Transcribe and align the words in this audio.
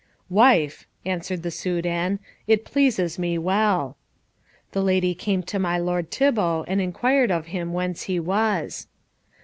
"Wife," 0.31 0.87
answered 1.05 1.43
the 1.43 1.51
Soudan, 1.51 2.17
"it 2.47 2.65
pleases 2.65 3.19
me 3.19 3.37
well." 3.37 3.97
The 4.71 4.81
lady 4.81 5.13
came 5.13 5.43
to 5.43 5.59
my 5.59 5.77
lord 5.77 6.09
Thibault, 6.09 6.65
and 6.67 6.81
inquired 6.81 7.29
of 7.29 7.45
him 7.53 7.71
whence 7.71 8.01
he 8.05 8.19
was. 8.19 8.87